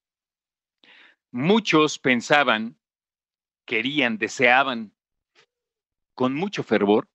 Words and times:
Muchos 1.31 1.97
pensaban, 1.97 2.77
querían, 3.65 4.17
deseaban 4.17 4.91
con 6.13 6.33
mucho 6.33 6.61
fervor 6.61 7.07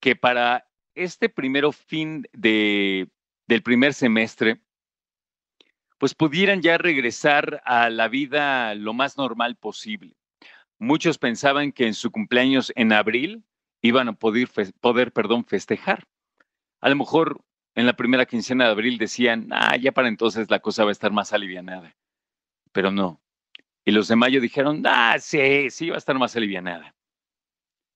que 0.00 0.16
para 0.16 0.68
este 0.96 1.28
primero 1.28 1.70
fin 1.70 2.26
de, 2.32 3.08
del 3.46 3.62
primer 3.62 3.94
semestre, 3.94 4.60
pues 5.98 6.14
pudieran 6.14 6.62
ya 6.62 6.78
regresar 6.78 7.60
a 7.64 7.90
la 7.90 8.08
vida 8.08 8.74
lo 8.74 8.94
más 8.94 9.16
normal 9.16 9.56
posible. 9.56 10.16
Muchos 10.78 11.18
pensaban 11.18 11.72
que 11.72 11.86
en 11.86 11.94
su 11.94 12.12
cumpleaños 12.12 12.72
en 12.76 12.92
abril 12.92 13.44
iban 13.82 14.08
a 14.08 14.12
poder, 14.12 14.48
poder 14.80 15.12
perdón, 15.12 15.44
festejar. 15.44 16.06
A 16.80 16.88
lo 16.88 16.96
mejor 16.96 17.44
en 17.74 17.86
la 17.86 17.94
primera 17.94 18.26
quincena 18.26 18.64
de 18.64 18.70
abril 18.70 18.96
decían, 18.96 19.48
ah, 19.50 19.76
ya 19.76 19.92
para 19.92 20.08
entonces 20.08 20.50
la 20.50 20.60
cosa 20.60 20.84
va 20.84 20.90
a 20.90 20.92
estar 20.92 21.12
más 21.12 21.32
alivianada. 21.32 21.96
Pero 22.72 22.92
no. 22.92 23.20
Y 23.84 23.90
los 23.90 24.06
de 24.06 24.16
mayo 24.16 24.40
dijeron, 24.40 24.82
ah, 24.86 25.16
sí, 25.18 25.70
sí 25.70 25.90
va 25.90 25.96
a 25.96 25.98
estar 25.98 26.16
más 26.16 26.36
alivianada. 26.36 26.94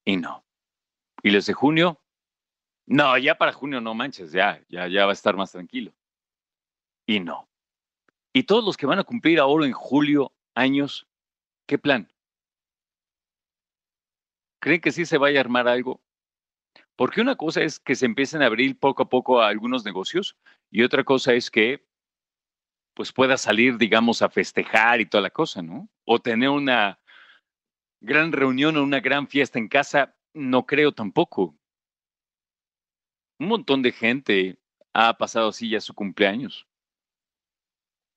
Y 0.03 0.17
no. 0.17 0.45
Y 1.21 1.31
los 1.31 1.45
de 1.45 1.53
junio, 1.53 2.01
no, 2.85 3.17
ya 3.17 3.35
para 3.35 3.53
junio 3.53 3.79
no 3.79 3.93
manches, 3.93 4.33
ya, 4.33 4.61
ya, 4.67 4.87
ya 4.87 5.05
va 5.05 5.11
a 5.11 5.13
estar 5.13 5.37
más 5.37 5.53
tranquilo. 5.53 5.93
Y 7.05 7.21
no. 7.21 7.47
Y 8.33 8.43
todos 8.43 8.65
los 8.65 8.77
que 8.77 8.87
van 8.87 8.97
a 8.97 9.03
cumplir 9.03 9.39
ahora 9.39 9.67
en 9.67 9.73
julio 9.73 10.33
años, 10.55 11.07
¿qué 11.67 11.77
plan? 11.77 12.11
¿Creen 14.59 14.81
que 14.81 14.91
sí 14.91 15.05
se 15.05 15.19
vaya 15.19 15.39
a 15.39 15.41
armar 15.41 15.67
algo? 15.67 16.01
Porque 16.95 17.21
una 17.21 17.35
cosa 17.35 17.61
es 17.61 17.79
que 17.79 17.95
se 17.95 18.07
empiecen 18.07 18.41
a 18.41 18.47
abrir 18.47 18.79
poco 18.79 19.03
a 19.03 19.09
poco 19.09 19.41
algunos 19.41 19.85
negocios 19.85 20.35
y 20.71 20.81
otra 20.83 21.03
cosa 21.03 21.33
es 21.33 21.51
que 21.51 21.85
pues 22.95 23.11
pueda 23.11 23.37
salir, 23.37 23.77
digamos, 23.77 24.21
a 24.21 24.29
festejar 24.29 25.01
y 25.01 25.07
toda 25.07 25.21
la 25.21 25.31
cosa, 25.31 25.61
¿no? 25.61 25.89
O 26.05 26.19
tener 26.19 26.49
una 26.49 26.99
gran 28.01 28.31
reunión 28.31 28.77
o 28.77 28.83
una 28.83 28.99
gran 28.99 29.27
fiesta 29.27 29.57
en 29.59 29.67
casa, 29.67 30.15
no 30.33 30.65
creo 30.65 30.91
tampoco. 30.91 31.55
Un 33.39 33.47
montón 33.47 33.81
de 33.81 33.91
gente 33.91 34.59
ha 34.93 35.17
pasado 35.17 35.49
así 35.49 35.69
ya 35.69 35.81
su 35.81 35.93
cumpleaños. 35.93 36.67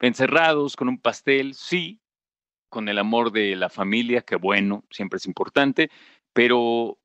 Encerrados 0.01 0.77
con 0.77 0.89
un 0.89 0.99
pastel, 0.99 1.55
sí, 1.55 2.01
con 2.69 2.89
el 2.89 2.99
amor 2.99 3.33
de 3.33 3.57
la 3.57 3.71
familia, 3.71 4.23
que 4.23 4.37
bueno, 4.37 4.85
siempre 4.91 5.17
es 5.17 5.27
importante, 5.27 5.91
pero, 6.33 6.99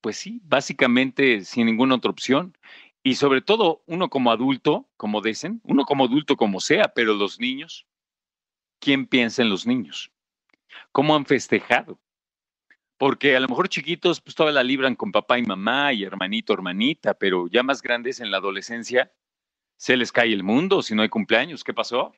pues 0.00 0.16
sí, 0.16 0.40
básicamente 0.44 1.42
sin 1.44 1.66
ninguna 1.66 1.96
otra 1.96 2.10
opción. 2.10 2.56
Y 3.02 3.14
sobre 3.16 3.42
todo, 3.42 3.82
uno 3.86 4.08
como 4.08 4.30
adulto, 4.30 4.88
como 4.96 5.20
dicen, 5.20 5.60
uno 5.64 5.84
como 5.84 6.04
adulto 6.04 6.36
como 6.36 6.60
sea, 6.60 6.88
pero 6.94 7.14
los 7.14 7.38
niños, 7.40 7.86
¿quién 8.80 9.06
piensa 9.06 9.42
en 9.42 9.50
los 9.50 9.66
niños? 9.66 10.10
¿Cómo 10.92 11.14
han 11.14 11.26
festejado? 11.26 12.00
Porque 12.96 13.36
a 13.36 13.40
lo 13.40 13.48
mejor 13.48 13.68
chiquitos, 13.68 14.20
pues 14.20 14.34
todavía 14.34 14.56
la 14.56 14.64
libran 14.64 14.96
con 14.96 15.12
papá 15.12 15.38
y 15.38 15.42
mamá 15.42 15.92
y 15.92 16.04
hermanito, 16.04 16.52
hermanita, 16.52 17.14
pero 17.14 17.46
ya 17.48 17.62
más 17.62 17.80
grandes 17.82 18.20
en 18.20 18.30
la 18.30 18.38
adolescencia, 18.38 19.12
se 19.78 19.96
les 19.96 20.12
cae 20.12 20.34
el 20.34 20.42
mundo 20.42 20.82
si 20.82 20.94
no 20.94 21.00
hay 21.00 21.08
cumpleaños. 21.08 21.64
¿Qué 21.64 21.72
pasó? 21.72 22.14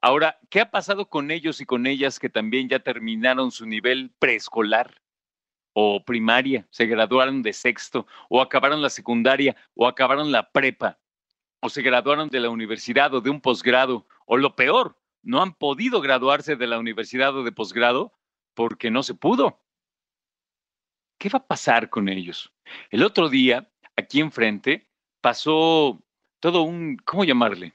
Ahora, 0.00 0.38
¿qué 0.50 0.60
ha 0.60 0.70
pasado 0.70 1.08
con 1.08 1.32
ellos 1.32 1.60
y 1.60 1.66
con 1.66 1.88
ellas 1.88 2.20
que 2.20 2.28
también 2.28 2.68
ya 2.68 2.78
terminaron 2.78 3.50
su 3.50 3.66
nivel 3.66 4.12
preescolar? 4.20 5.02
o 5.74 6.04
primaria, 6.04 6.66
se 6.70 6.86
graduaron 6.86 7.42
de 7.42 7.52
sexto, 7.52 8.06
o 8.28 8.40
acabaron 8.40 8.80
la 8.80 8.90
secundaria, 8.90 9.56
o 9.74 9.86
acabaron 9.86 10.30
la 10.30 10.50
prepa, 10.50 10.98
o 11.60 11.68
se 11.68 11.82
graduaron 11.82 12.28
de 12.28 12.40
la 12.40 12.48
universidad 12.48 13.12
o 13.12 13.20
de 13.20 13.30
un 13.30 13.40
posgrado, 13.40 14.06
o 14.24 14.36
lo 14.36 14.54
peor, 14.54 14.96
no 15.22 15.42
han 15.42 15.52
podido 15.54 16.00
graduarse 16.00 16.56
de 16.56 16.66
la 16.66 16.78
universidad 16.78 17.36
o 17.36 17.42
de 17.42 17.52
posgrado 17.52 18.12
porque 18.54 18.90
no 18.90 19.02
se 19.02 19.14
pudo. 19.14 19.60
¿Qué 21.18 21.28
va 21.28 21.38
a 21.40 21.46
pasar 21.46 21.90
con 21.90 22.08
ellos? 22.08 22.52
El 22.90 23.02
otro 23.02 23.28
día, 23.28 23.68
aquí 23.96 24.20
enfrente, 24.20 24.86
pasó 25.20 26.03
todo 26.44 26.60
un, 26.60 26.98
¿cómo 27.06 27.24
llamarle? 27.24 27.74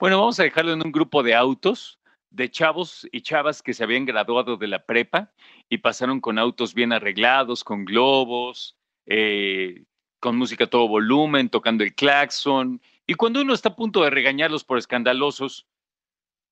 Bueno, 0.00 0.18
vamos 0.18 0.40
a 0.40 0.42
dejarlo 0.42 0.72
en 0.72 0.84
un 0.84 0.90
grupo 0.90 1.22
de 1.22 1.36
autos 1.36 2.00
de 2.30 2.50
chavos 2.50 3.06
y 3.12 3.20
chavas 3.20 3.62
que 3.62 3.72
se 3.72 3.84
habían 3.84 4.04
graduado 4.04 4.56
de 4.56 4.66
la 4.66 4.84
prepa 4.84 5.32
y 5.68 5.78
pasaron 5.78 6.20
con 6.20 6.36
autos 6.36 6.74
bien 6.74 6.92
arreglados, 6.92 7.62
con 7.62 7.84
globos, 7.84 8.76
eh, 9.06 9.84
con 10.18 10.36
música 10.36 10.64
a 10.64 10.66
todo 10.66 10.88
volumen, 10.88 11.48
tocando 11.48 11.84
el 11.84 11.94
claxon. 11.94 12.82
Y 13.06 13.14
cuando 13.14 13.42
uno 13.42 13.54
está 13.54 13.68
a 13.68 13.76
punto 13.76 14.02
de 14.02 14.10
regañarlos 14.10 14.64
por 14.64 14.78
escandalosos, 14.78 15.68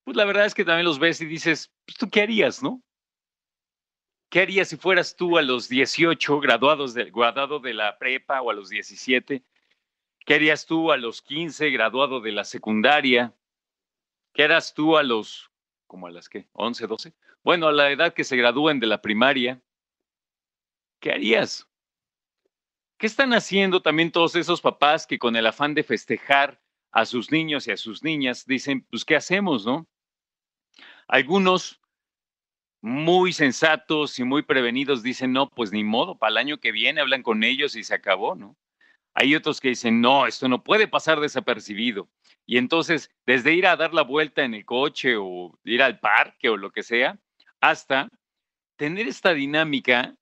pues 0.05 0.17
la 0.17 0.25
verdad 0.25 0.47
es 0.47 0.55
que 0.55 0.65
también 0.65 0.87
los 0.87 1.01
ves 1.01 1.21
y 1.21 1.27
dices, 1.27 1.73
pues 1.85 1.99
tú 1.99 2.09
qué 2.11 2.23
harías, 2.23 2.63
¿no? 2.63 2.81
¿Qué 4.37 4.43
harías 4.43 4.69
si 4.69 4.77
fueras 4.77 5.17
tú 5.17 5.39
a 5.39 5.41
los 5.41 5.67
18 5.67 6.41
graduados 6.41 6.93
de, 6.93 7.11
graduado 7.11 7.59
de 7.59 7.73
la 7.73 7.97
prepa 7.97 8.43
o 8.43 8.51
a 8.51 8.53
los 8.53 8.69
17? 8.69 9.43
¿Qué 10.27 10.35
harías 10.35 10.67
tú 10.67 10.93
a 10.93 10.99
los 10.99 11.23
15 11.23 11.71
graduado 11.71 12.21
de 12.21 12.33
la 12.33 12.45
secundaria? 12.45 13.35
¿Qué 14.35 14.45
harías 14.45 14.75
tú 14.75 14.99
a 14.99 15.03
los 15.03 15.51
como 15.87 16.07
a 16.07 16.11
las 16.11 16.29
que, 16.29 16.47
11, 16.53 16.87
12. 16.87 17.15
Bueno, 17.43 17.69
a 17.69 17.73
la 17.73 17.91
edad 17.91 18.13
que 18.13 18.25
se 18.25 18.37
gradúen 18.37 18.79
de 18.79 18.89
la 18.89 19.01
primaria, 19.01 19.63
¿qué 21.01 21.13
harías? 21.13 21.67
¿Qué 22.99 23.07
están 23.07 23.33
haciendo 23.33 23.81
también 23.81 24.13
todos 24.13 24.37
esos 24.37 24.61
papás 24.61 25.07
que 25.07 25.19
con 25.19 25.35
el 25.35 25.47
afán 25.47 25.73
de 25.73 25.83
festejar 25.83 26.61
a 26.91 27.07
sus 27.07 27.33
niños 27.33 27.67
y 27.69 27.71
a 27.71 27.79
sus 27.79 28.03
niñas 28.03 28.45
dicen, 28.45 28.87
pues, 28.91 29.03
¿qué 29.03 29.17
hacemos, 29.17 29.65
no? 29.65 29.89
Algunos 31.09 31.81
muy 32.81 33.33
sensatos 33.33 34.19
y 34.19 34.25
muy 34.25 34.43
prevenidos 34.43 35.03
dicen, 35.03 35.33
no, 35.33 35.49
pues 35.51 35.73
ni 35.73 35.85
modo, 35.85 36.19
para 36.19 36.31
el 36.31 36.37
año 36.39 36.59
que 36.59 36.73
viene 36.73 37.01
hablan 37.01 37.23
con 37.23 37.43
ellos 37.45 37.77
y 37.77 37.85
se 37.85 37.95
acabó, 37.95 38.35
¿no? 38.35 38.57
Hay 39.15 39.35
otros 39.35 39.61
que 39.61 39.71
dicen, 39.71 40.01
no, 40.01 40.27
esto 40.27 40.49
no 40.49 40.63
puede 40.63 40.89
pasar 40.89 41.21
desapercibido. 41.21 42.09
Y 42.45 42.59
entonces, 42.59 43.11
desde 43.25 43.55
ir 43.55 43.67
a 43.67 43.77
dar 43.77 43.95
la 43.95 44.03
vuelta 44.03 44.45
en 44.45 44.55
el 44.55 44.65
coche 44.65 45.17
o 45.17 45.59
ir 45.65 45.83
al 45.83 45.99
parque 46.01 46.51
o 46.51 46.57
lo 46.57 46.71
que 46.71 46.83
sea, 46.83 47.19
hasta 47.61 48.11
tener 48.77 49.09
esta 49.09 49.33
dinámica 49.33 50.15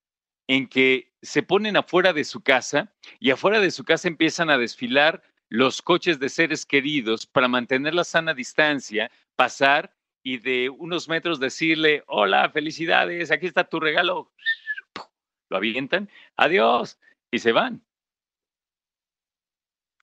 en 0.46 0.68
que 0.68 1.12
se 1.22 1.42
ponen 1.42 1.76
afuera 1.76 2.12
de 2.12 2.24
su 2.24 2.42
casa 2.42 2.92
y 3.18 3.30
afuera 3.30 3.60
de 3.60 3.70
su 3.70 3.84
casa 3.84 4.08
empiezan 4.08 4.48
a 4.48 4.58
desfilar 4.58 5.22
los 5.48 5.82
coches 5.82 6.18
de 6.18 6.28
seres 6.28 6.64
queridos 6.64 7.26
para 7.26 7.48
mantener 7.48 7.94
la 7.94 8.04
sana 8.04 8.34
distancia, 8.34 9.10
pasar 9.36 9.94
y 10.24 10.38
de 10.38 10.70
unos 10.70 11.08
metros 11.08 11.38
decirle, 11.38 12.02
hola, 12.08 12.50
felicidades, 12.50 13.30
aquí 13.30 13.46
está 13.46 13.62
tu 13.62 13.78
regalo. 13.78 14.32
Lo 15.50 15.58
avientan, 15.58 16.10
adiós, 16.36 16.98
y 17.30 17.38
se 17.38 17.52
van 17.52 17.84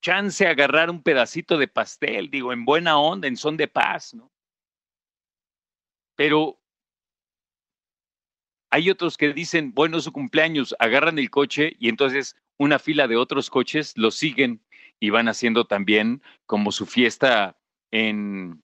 chance 0.02 0.46
agarrar 0.46 0.90
un 0.90 1.02
pedacito 1.02 1.58
de 1.58 1.68
pastel, 1.68 2.30
digo, 2.30 2.52
en 2.52 2.66
buena 2.66 2.98
onda, 2.98 3.28
en 3.28 3.38
son 3.38 3.56
de 3.56 3.68
paz, 3.68 4.14
¿no? 4.14 4.32
Pero 6.16 6.60
hay 8.70 8.90
otros 8.90 9.18
que 9.18 9.34
dicen, 9.34 9.74
bueno, 9.74 10.00
su 10.02 10.12
cumpleaños, 10.12 10.76
agarran 10.80 11.20
el 11.20 11.30
coche 11.30 11.76
y 11.80 11.88
entonces 11.88 12.36
una 12.58 12.80
fila 12.80 13.08
de 13.08 13.16
otros 13.16 13.50
coches 13.50 13.98
lo 13.98 14.12
siguen 14.12 14.62
y 15.00 15.10
van 15.10 15.28
haciendo 15.28 15.66
también 15.66 16.22
como 16.46 16.72
su 16.72 16.86
fiesta 16.86 17.58
en, 17.92 18.64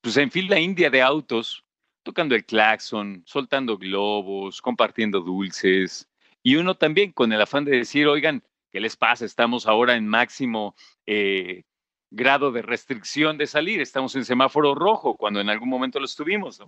pues 0.00 0.16
en 0.16 0.30
fila 0.30 0.58
india 0.58 0.90
de 0.90 1.02
autos, 1.02 1.64
tocando 2.02 2.34
el 2.34 2.44
claxon, 2.44 3.22
soltando 3.26 3.76
globos, 3.76 4.62
compartiendo 4.62 5.20
dulces. 5.20 6.08
Y 6.42 6.56
uno 6.56 6.76
también 6.76 7.12
con 7.12 7.32
el 7.32 7.40
afán 7.40 7.64
de 7.64 7.72
decir, 7.72 8.06
oigan, 8.06 8.42
¿Qué 8.70 8.80
les 8.80 8.96
pasa? 8.96 9.24
Estamos 9.24 9.66
ahora 9.66 9.96
en 9.96 10.06
máximo 10.06 10.74
eh, 11.06 11.64
grado 12.10 12.52
de 12.52 12.62
restricción 12.62 13.38
de 13.38 13.46
salir. 13.46 13.80
Estamos 13.80 14.14
en 14.14 14.24
semáforo 14.24 14.74
rojo 14.74 15.16
cuando 15.16 15.40
en 15.40 15.48
algún 15.48 15.68
momento 15.68 15.98
lo 15.98 16.04
estuvimos. 16.04 16.62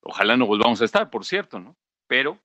Ojalá 0.00 0.36
no 0.36 0.46
volvamos 0.46 0.80
a 0.80 0.86
estar, 0.86 1.10
por 1.10 1.24
cierto, 1.24 1.60
¿no? 1.60 1.76
Pero, 2.06 2.38